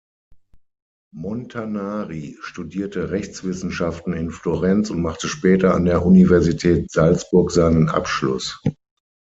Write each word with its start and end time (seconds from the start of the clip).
Montanari 1.13 2.35
studierte 2.41 3.11
Rechtswissenschaften 3.11 4.13
in 4.13 4.31
Florenz 4.31 4.89
und 4.89 4.99
machte 5.03 5.27
später 5.27 5.75
an 5.75 5.85
der 5.85 6.03
Universität 6.03 6.89
Salzburg 6.89 7.51
seinen 7.51 7.87
Abschluss. 7.87 8.59